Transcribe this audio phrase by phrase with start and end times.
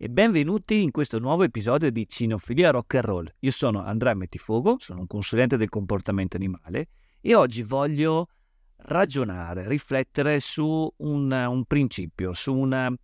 [0.00, 3.34] e benvenuti in questo nuovo episodio di Cinofilia Rock and Roll.
[3.40, 6.90] Io sono Andrea Mettifogo, sono un consulente del comportamento animale
[7.20, 8.28] e oggi voglio
[8.76, 12.94] ragionare, riflettere su un, un principio, su, una,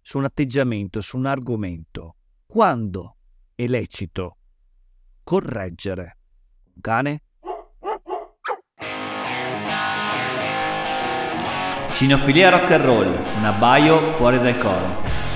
[0.00, 2.16] su un atteggiamento, su un argomento.
[2.44, 3.18] Quando
[3.54, 4.38] è lecito
[5.22, 6.18] correggere
[6.74, 7.22] un cane?
[11.92, 15.31] Cinofilia rock and roll, un abbaio fuori dal coro.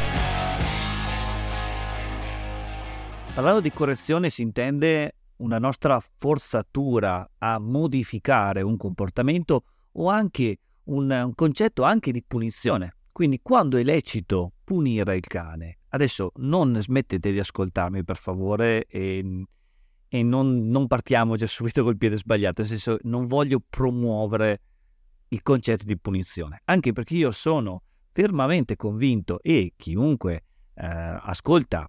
[3.36, 11.10] Parlando di correzione si intende una nostra forzatura a modificare un comportamento o anche un,
[11.10, 12.95] un concetto anche di punizione.
[13.12, 19.45] Quindi quando è lecito punire il cane, adesso non smettete di ascoltarmi per favore e,
[20.09, 24.62] e non, non partiamo già subito col piede sbagliato, nel senso non voglio promuovere
[25.28, 31.87] il concetto di punizione, anche perché io sono fermamente convinto e chiunque eh, ascolta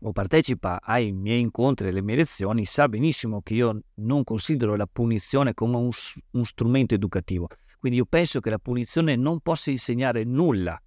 [0.00, 4.86] o partecipa ai miei incontri, alle mie lezioni, sa benissimo che io non considero la
[4.86, 5.90] punizione come un,
[6.32, 7.48] un strumento educativo.
[7.78, 10.80] Quindi io penso che la punizione non possa insegnare nulla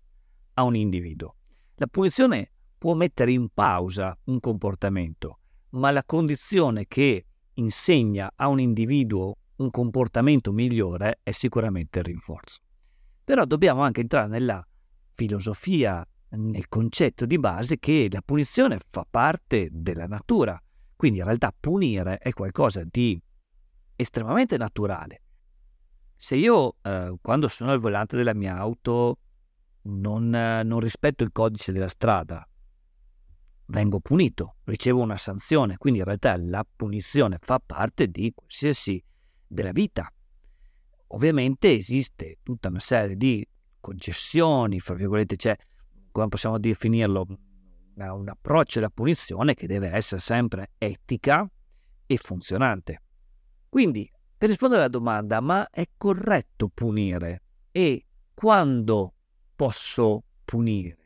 [0.53, 1.35] a un individuo.
[1.75, 5.39] La punizione può mettere in pausa un comportamento,
[5.71, 12.59] ma la condizione che insegna a un individuo un comportamento migliore è sicuramente il rinforzo.
[13.23, 14.65] Però dobbiamo anche entrare nella
[15.13, 20.61] filosofia, nel concetto di base che la punizione fa parte della natura.
[20.95, 23.19] Quindi in realtà punire è qualcosa di
[23.95, 25.21] estremamente naturale.
[26.15, 29.19] Se io eh, quando sono al volante della mia auto
[29.83, 32.45] non, eh, non rispetto il codice della strada,
[33.67, 39.01] vengo punito, ricevo una sanzione, quindi in realtà la punizione fa parte di qualsiasi
[39.47, 40.11] della vita.
[41.07, 43.47] Ovviamente esiste tutta una serie di
[43.79, 45.55] concessioni, fra virgolette, c'è,
[46.11, 47.25] come possiamo definirlo,
[47.95, 51.49] un approccio alla punizione che deve essere sempre etica
[52.05, 53.01] e funzionante.
[53.67, 57.43] Quindi, per rispondere alla domanda, ma è corretto punire?
[57.71, 59.13] E quando
[59.55, 60.97] posso punire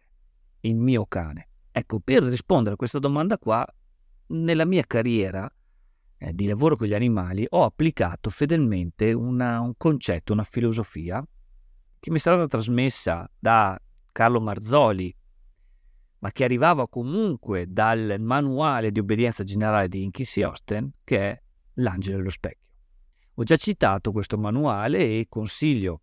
[0.61, 1.49] il mio cane?
[1.71, 3.65] Ecco, per rispondere a questa domanda qua,
[4.27, 5.51] nella mia carriera
[6.17, 11.25] eh, di lavoro con gli animali ho applicato fedelmente una, un concetto, una filosofia
[11.99, 13.79] che mi è stata trasmessa da
[14.13, 15.13] Carlo Marzoli,
[16.19, 21.41] ma che arrivava comunque dal manuale di obbedienza generale di Inky Osten, che è
[21.77, 22.69] L'angelo e lo specchio.
[23.33, 26.01] Ho già citato questo manuale e consiglio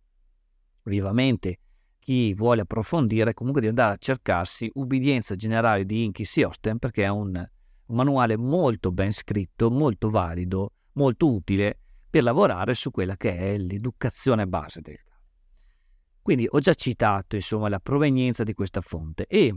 [0.83, 1.57] vivamente
[1.97, 7.07] chi vuole approfondire comunque di andare a cercarsi Ubbidienza generale di Inky Osten perché è
[7.07, 7.43] un
[7.91, 11.77] un manuale molto ben scritto, molto valido, molto utile
[12.09, 15.10] per lavorare su quella che è l'educazione base del.
[16.21, 19.55] Quindi ho già citato insomma la provenienza di questa fonte e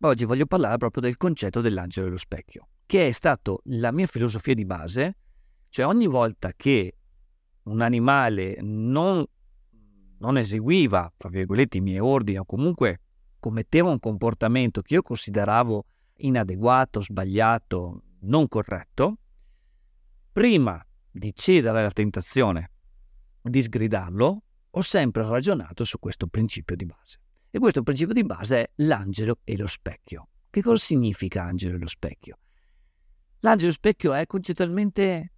[0.00, 4.54] oggi voglio parlare proprio del concetto dell'angelo dello specchio, che è stato la mia filosofia
[4.54, 5.16] di base,
[5.70, 6.96] cioè ogni volta che
[7.64, 9.24] un animale non,
[10.18, 13.00] non eseguiva, tra virgolette, i miei ordini o comunque
[13.38, 15.84] commetteva un comportamento che io consideravo
[16.16, 19.16] inadeguato, sbagliato, non corretto,
[20.32, 22.70] prima di cedere alla tentazione
[23.42, 27.20] di sgridarlo, ho sempre ragionato su questo principio di base.
[27.50, 30.28] E questo principio di base è l'angelo e lo specchio.
[30.48, 32.38] Che cosa significa angelo e lo specchio?
[33.40, 35.32] L'angelo specchio è concettualmente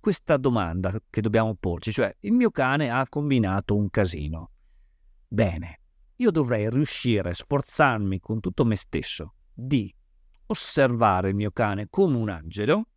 [0.00, 4.50] questa domanda che dobbiamo porci, cioè il mio cane ha combinato un casino.
[5.28, 5.80] Bene,
[6.16, 9.92] io dovrei riuscire a sforzarmi con tutto me stesso di
[10.46, 12.88] osservare il mio cane come un angelo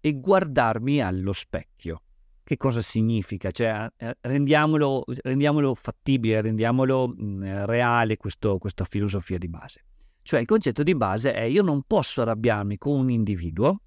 [0.00, 2.02] e guardarmi allo specchio.
[2.48, 3.50] Che cosa significa?
[3.50, 9.84] Cioè, eh, rendiamolo, rendiamolo fattibile, rendiamolo mh, mm, reale questo, questa filosofia di base.
[10.22, 13.82] Cioè il concetto di base è io non posso arrabbiarmi con un individuo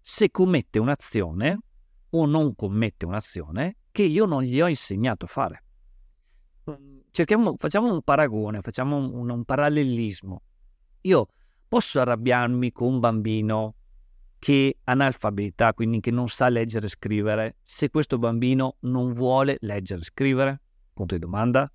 [0.00, 1.56] se commette un'azione
[2.10, 5.64] o non commette un'azione che io non gli ho insegnato a fare.
[7.12, 10.42] Cerchiamo, facciamo un paragone, facciamo un, un parallelismo.
[11.02, 11.28] Io
[11.68, 13.74] posso arrabbiarmi con un bambino
[14.40, 20.00] che analfabeta, quindi che non sa leggere e scrivere, se questo bambino non vuole leggere
[20.00, 20.60] e scrivere?
[20.94, 21.70] Punto di domanda.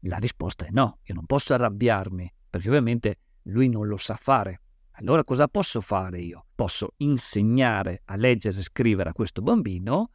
[0.00, 4.60] La risposta è no, io non posso arrabbiarmi, perché ovviamente lui non lo sa fare.
[4.98, 6.44] Allora cosa posso fare io?
[6.54, 10.10] Posso insegnare a leggere e scrivere a questo bambino,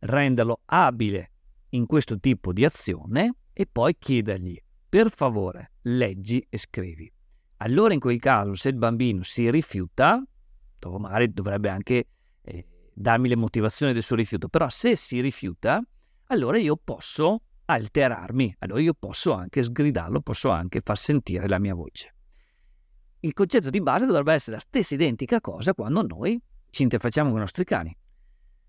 [0.00, 1.32] renderlo abile
[1.70, 4.58] in questo tipo di azione e poi chiedergli,
[4.88, 7.12] per favore, leggi e scrivi.
[7.58, 10.22] Allora in quel caso se il bambino si rifiuta,
[10.98, 12.06] magari dovrebbe anche
[12.42, 15.82] eh, darmi le motivazioni del suo rifiuto, però se si rifiuta,
[16.26, 21.74] allora io posso alterarmi, allora io posso anche sgridarlo, posso anche far sentire la mia
[21.74, 22.14] voce.
[23.20, 26.40] il concetto di base dovrebbe essere la stessa identica cosa quando noi
[26.70, 27.96] ci interfacciamo con i nostri cani.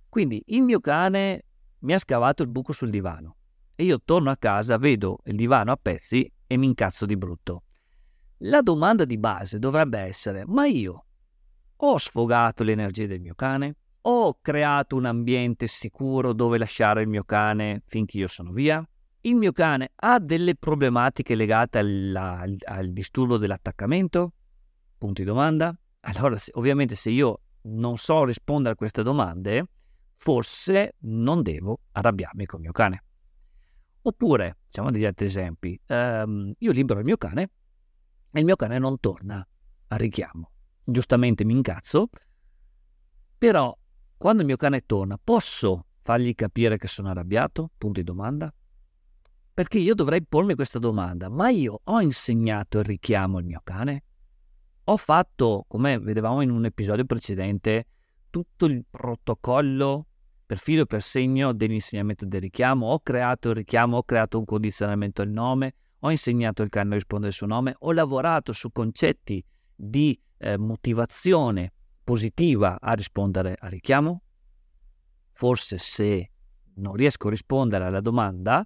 [0.10, 1.46] Quindi il mio cane
[1.80, 3.38] mi ha scavato il buco sul divano
[3.76, 7.64] e io torno a casa, vedo il divano a pezzi e mi incazzo di brutto.
[8.40, 11.06] La domanda di base dovrebbe essere: ma io
[11.84, 13.76] ho sfogato le energie del mio cane?
[14.02, 18.88] Ho creato un ambiente sicuro dove lasciare il mio cane finché io sono via?
[19.22, 24.34] Il mio cane ha delle problematiche legate alla, al, disturbo dell'attaccamento?
[24.98, 25.76] Punto di domanda.
[26.02, 29.66] Allora, se, ovviamente, se io non so rispondere a queste domande,
[30.16, 33.04] forse non devo arrabbiarmi con il mio cane.
[34.04, 37.50] Oppure, facciamo degli altri esempi, um, io libero il mio cane
[38.32, 39.48] e il mio cane non torna
[39.88, 40.51] al richiamo.
[40.84, 42.10] Giustamente mi incazzo,
[43.38, 43.76] però
[44.18, 47.72] quando il mio cane torna posso fargli capire che sono arrabbiato?
[47.78, 48.54] Punto di domanda.
[49.54, 54.04] Perché io dovrei pormi questa domanda, ma io ho insegnato il richiamo al mio cane?
[54.86, 57.88] Ho fatto, come vedevamo in un episodio precedente,
[58.30, 60.08] tutto il protocollo
[60.46, 64.46] per filo e per segno dell'insegnamento del richiamo, ho creato il richiamo, ho creato un
[64.46, 68.72] condizionamento al nome, ho insegnato il cane a rispondere al suo nome, ho lavorato su
[68.72, 69.44] concetti
[69.84, 71.74] di eh, motivazione
[72.04, 74.22] positiva a rispondere al richiamo.
[75.32, 76.32] Forse se
[76.76, 78.64] non riesco a rispondere alla domanda,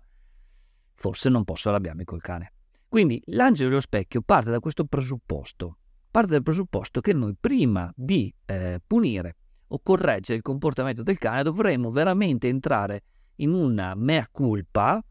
[0.93, 2.51] forse non posso arrabbiarmi col cane.
[2.87, 5.77] Quindi l'angelo dello specchio parte da questo presupposto,
[6.11, 11.43] parte dal presupposto che noi prima di eh, punire o correggere il comportamento del cane
[11.43, 13.03] dovremmo veramente entrare
[13.37, 15.03] in una mea culpa,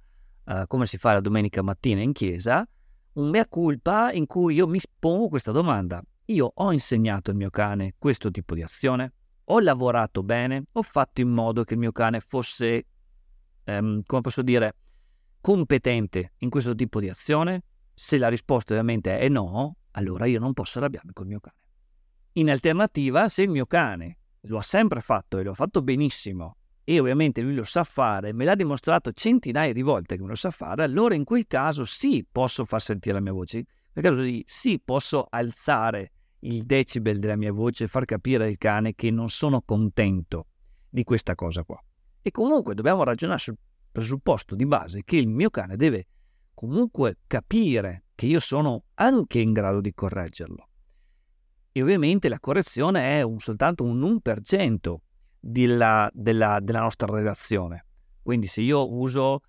[0.45, 2.67] eh, come si fa la domenica mattina in chiesa,
[3.15, 6.03] un mea culpa in cui io mi pongo questa domanda.
[6.27, 9.13] Io ho insegnato al mio cane questo tipo di azione?
[9.45, 10.65] Ho lavorato bene?
[10.73, 12.87] Ho fatto in modo che il mio cane fosse,
[13.65, 14.75] ehm, come posso dire,
[15.41, 17.63] competente in questo tipo di azione?
[17.95, 21.57] Se la risposta ovviamente è no, allora io non posso arrabbiarmi col mio cane.
[22.33, 26.57] In alternativa, se il mio cane lo ha sempre fatto e lo ha fatto benissimo
[26.85, 30.51] e ovviamente lui lo sa fare, me l'ha dimostrato centinaia di volte che lo sa
[30.51, 34.43] fare, allora in quel caso sì posso far sentire la mia voce, nel caso di
[34.47, 39.31] sì posso alzare il decibel della mia voce e far capire al cane che non
[39.31, 40.49] sono contento
[40.91, 41.83] di questa cosa qua.
[42.21, 43.57] E comunque dobbiamo ragionare sul
[43.91, 46.07] presupposto di base che il mio cane deve
[46.53, 50.69] comunque capire che io sono anche in grado di correggerlo.
[51.73, 54.97] E ovviamente la correzione è un, soltanto un 1%
[55.47, 57.85] della, della, della nostra relazione.
[58.23, 59.41] Quindi se io uso,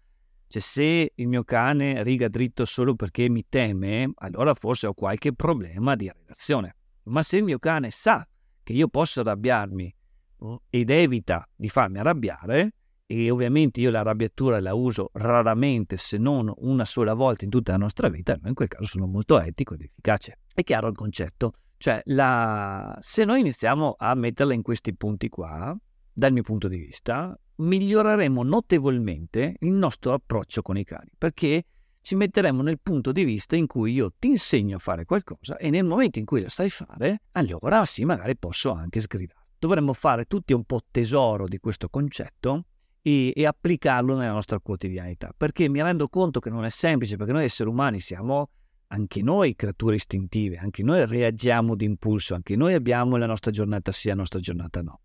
[0.47, 5.31] cioè se il mio cane riga dritto solo perché mi teme, allora forse ho qualche
[5.33, 6.75] problema di relazione.
[7.03, 8.27] Ma se il mio cane sa
[8.61, 9.95] che io posso arrabbiarmi
[10.43, 12.73] mm, ed evita di farmi arrabbiare,
[13.07, 17.77] e ovviamente io l'arrabbiatura la uso raramente se non una sola volta in tutta la
[17.77, 20.39] nostra vita, in quel caso sono molto etico ed efficace.
[20.53, 21.53] È chiaro il concetto?
[21.77, 22.97] Cioè, la...
[22.99, 25.77] se noi iniziamo a metterla in questi punti qua,
[26.15, 31.65] dal mio punto di vista, miglioreremo notevolmente il nostro approccio con i cani, perché
[31.99, 35.69] ci metteremo nel punto di vista in cui io ti insegno a fare qualcosa e
[35.69, 39.47] nel momento in cui la sai fare, allora sì, magari posso anche sgridare.
[39.59, 42.65] Dovremmo fare tutti un po' tesoro di questo concetto
[43.01, 45.33] e, e, applicarlo nella nostra quotidianità.
[45.35, 48.49] Perché mi rendo conto che non è semplice, perché noi esseri umani siamo
[48.87, 54.09] anche noi creature istintive, anche noi reagiamo d'impulso, anche noi abbiamo la nostra giornata sì,
[54.09, 54.99] la nostra giornata no.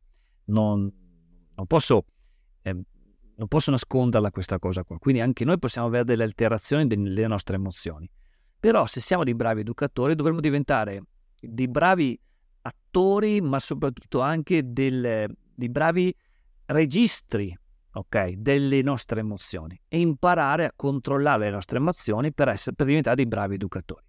[0.47, 0.93] Non,
[1.61, 2.05] non, posso,
[2.63, 4.99] eh, non posso nasconderla questa cosa qua.
[4.99, 8.11] Quindi anche noi possiamo avere delle alterazioni delle nostre emozioni.
[8.59, 11.03] Però se siamo dei bravi educatori dovremmo diventare
[11.41, 12.19] dei bravi
[12.63, 16.15] attori, ma soprattutto anche del, dei bravi
[16.67, 17.57] registri
[17.93, 23.17] ok, delle nostre emozioni e imparare a controllare le nostre emozioni per, essere, per diventare
[23.17, 24.05] dei bravi educatori.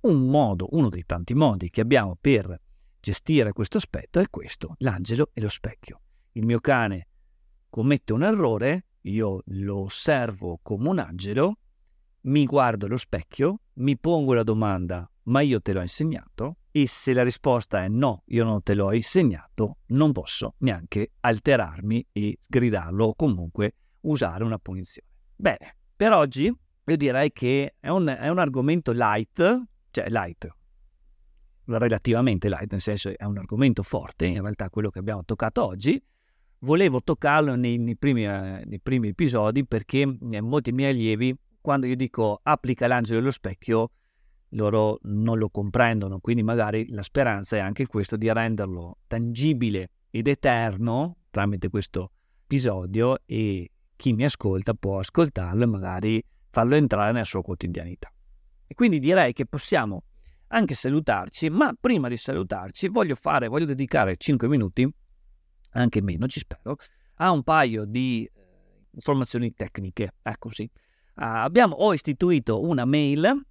[0.00, 2.58] Un modo, uno dei tanti modi che abbiamo per
[2.98, 6.00] gestire questo aspetto è questo, l'angelo e lo specchio.
[6.32, 7.08] Il mio cane
[7.68, 11.58] commette un errore, io lo osservo come un angelo,
[12.22, 16.56] mi guardo allo specchio, mi pongo la domanda ma io te l'ho insegnato?
[16.70, 22.06] E se la risposta è no, io non te l'ho insegnato, non posso neanche alterarmi
[22.12, 25.08] e gridarlo o comunque usare una punizione.
[25.34, 30.48] Bene, per oggi io direi che è un, è un argomento light, cioè light,
[31.64, 36.02] relativamente light, nel senso è un argomento forte, in realtà quello che abbiamo toccato oggi.
[36.62, 41.86] Volevo toccarlo nei, nei, primi, eh, nei primi, episodi perché eh, molti miei allievi, quando
[41.86, 43.92] io dico applica l'angelo dello specchio,
[44.50, 50.26] loro non lo comprendono, quindi magari la speranza è anche questo di renderlo tangibile ed
[50.26, 52.10] eterno tramite questo
[52.42, 58.12] episodio e chi mi ascolta può ascoltarlo e magari farlo entrare nella sua quotidianità.
[58.66, 60.04] E quindi direi che possiamo
[60.48, 64.86] anche salutarci, ma prima di salutarci voglio fare, voglio dedicare 5 minuti,
[65.72, 66.76] anche meno ci spero,
[67.16, 68.40] a un paio di eh,
[68.92, 70.14] informazioni tecniche.
[70.22, 70.68] Ecco sì.
[71.16, 73.46] Uh, abbiamo, ho istituito una mail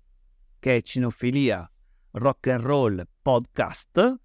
[0.59, 1.69] che è cinofilia
[2.11, 4.15] rock and roll podcast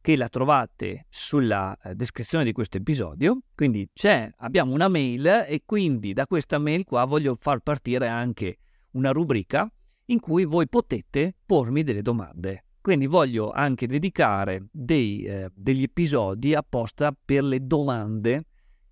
[0.00, 3.40] che la trovate sulla eh, descrizione di questo episodio.
[3.56, 3.88] Quindi
[4.36, 8.58] abbiamo una mail e quindi da questa mail qua voglio far partire anche
[8.92, 9.68] una rubrica
[10.04, 12.65] in cui voi potete pormi delle domande.
[12.86, 18.44] Quindi voglio anche dedicare dei, eh, degli episodi apposta per le domande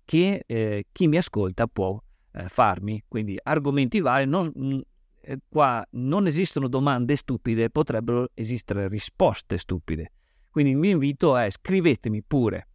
[0.03, 1.97] che eh, chi mi ascolta può
[2.33, 3.01] eh, farmi.
[3.07, 4.79] Quindi argomenti vari, non, mm,
[5.21, 10.11] eh, qua non esistono domande stupide, potrebbero esistere risposte stupide.
[10.49, 12.67] Quindi il mio invito è scrivetemi pure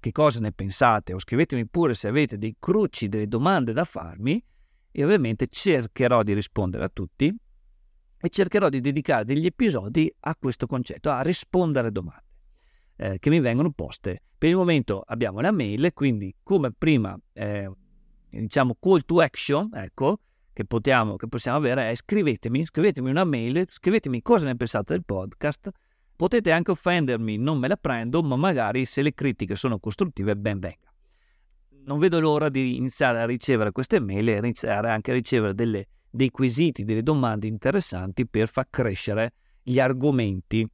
[0.00, 4.44] che cosa ne pensate o scrivetemi pure se avete dei cruci, delle domande da farmi
[4.90, 7.32] e ovviamente cercherò di rispondere a tutti
[8.22, 12.24] e cercherò di dedicare degli episodi a questo concetto, a rispondere domande
[12.96, 14.22] eh, che mi vengono poste.
[14.38, 17.68] Per il momento abbiamo la mail, quindi come prima, eh,
[18.30, 20.20] diciamo, call to action, ecco,
[20.52, 25.04] che, potiamo, che possiamo avere è scrivetemi, scrivetemi una mail, scrivetemi cosa ne pensate del
[25.04, 25.70] podcast,
[26.22, 30.60] Potete anche offendermi, non me la prendo, ma magari se le critiche sono costruttive, ben
[30.60, 30.94] venga.
[31.84, 35.88] Non vedo l'ora di iniziare a ricevere queste mail e iniziare anche a ricevere delle,
[36.12, 40.68] dei quesiti, delle domande interessanti per far crescere gli argomenti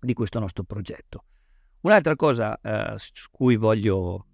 [0.00, 1.24] di questo nostro progetto.
[1.80, 4.26] Un'altra cosa eh, su cui voglio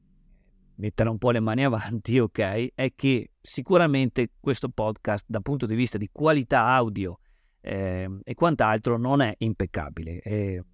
[0.76, 5.74] mettere un po' le mani avanti, ok, è che sicuramente questo podcast dal punto di
[5.74, 7.18] vista di qualità audio
[7.60, 10.20] eh, e quant'altro non è impeccabile.
[10.20, 10.64] E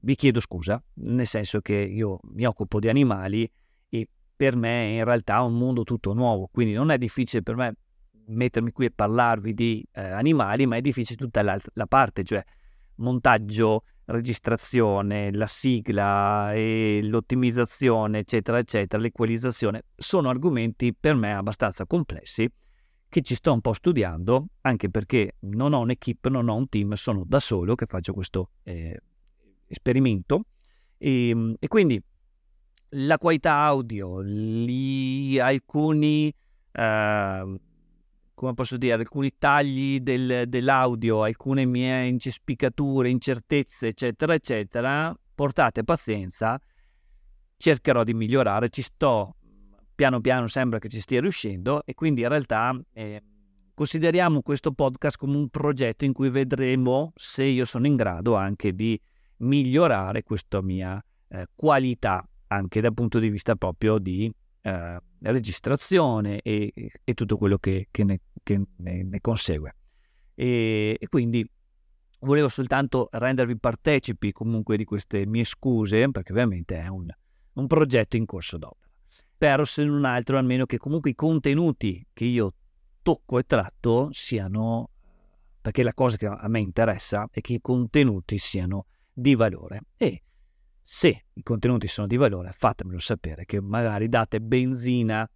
[0.00, 3.48] vi chiedo scusa, nel senso che io mi occupo di animali
[3.88, 7.54] e per me è in realtà un mondo tutto nuovo, quindi non è difficile per
[7.54, 7.74] me
[8.28, 12.42] mettermi qui e parlarvi di eh, animali, ma è difficile tutta la, la parte, cioè
[12.96, 22.50] montaggio, registrazione, la sigla e l'ottimizzazione, eccetera, eccetera, l'equalizzazione, sono argomenti per me abbastanza complessi
[23.08, 26.92] che ci sto un po' studiando, anche perché non ho un'equipe, non ho un team,
[26.92, 29.00] sono da solo che faccio questo eh,
[29.66, 30.44] esperimento.
[30.98, 32.00] E, ehm, e, quindi
[32.90, 36.32] la qualità audio, gli, alcuni,
[36.72, 37.60] eh,
[38.38, 46.56] come posso dire, alcuni tagli del, dell'audio, alcune mie incespicature, incertezze, eccetera, eccetera, portate pazienza,
[47.56, 49.34] cercherò di migliorare, ci sto
[49.92, 53.20] piano piano sembra che ci stia riuscendo e quindi in realtà eh,
[53.74, 58.72] consideriamo questo podcast come un progetto in cui vedremo se io sono in grado anche
[58.72, 58.96] di
[59.38, 66.72] migliorare questa mia eh, qualità anche dal punto di vista proprio di eh, registrazione e,
[67.04, 69.74] e, tutto quello che, che, ne, che ne, ne, consegue.
[70.34, 71.46] E, e quindi
[72.20, 77.06] volevo soltanto rendervi partecipi comunque di queste mie scuse perché ovviamente è un,
[77.52, 82.24] un progetto in corso d'opera spero se non altro almeno che comunque i contenuti che
[82.24, 82.54] io
[83.02, 84.90] tocco e tratto siano,
[85.60, 90.22] perché la cosa che a me interessa è che i contenuti siano di valore e
[90.82, 95.28] se i contenuti sono di valore fatemelo sapere che magari date benzina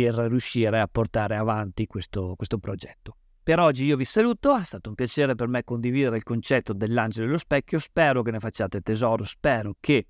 [0.00, 3.16] per riuscire a portare avanti questo, questo progetto.
[3.42, 7.24] Per oggi io vi saluto, è stato un piacere per me condividere il concetto dell'angelo
[7.24, 10.06] e dello specchio, spero che ne facciate tesoro, spero che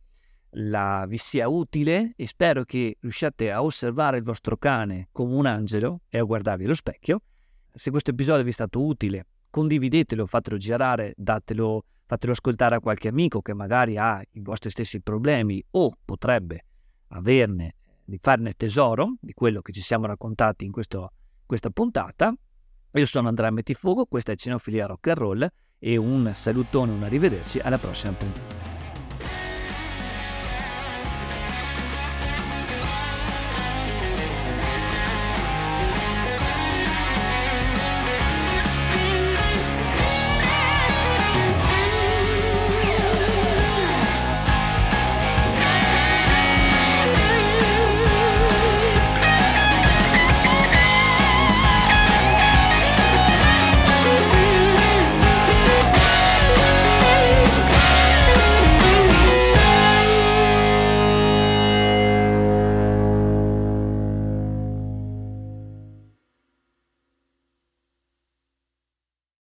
[0.52, 5.47] la, vi sia utile e spero che riusciate a osservare il vostro cane come un
[5.47, 7.23] angelo e a guardarvi allo specchio.
[7.73, 13.09] Se questo episodio vi è stato utile, condividetelo, fatelo girare, datelo, fatelo ascoltare a qualche
[13.09, 16.64] amico che magari ha i vostri stessi problemi o potrebbe
[17.09, 17.76] averne,
[18.09, 21.12] di farne tesoro di quello che ci siamo raccontati in questo,
[21.45, 22.35] questa puntata.
[22.93, 25.49] Io sono Andrea Mettifuoco, questa è Cenofilia Rock and Roll
[25.79, 28.68] e un salutone, un arrivederci alla prossima puntata.